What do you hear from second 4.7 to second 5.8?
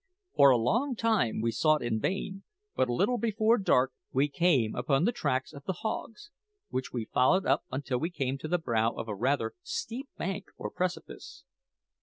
upon the tracks of the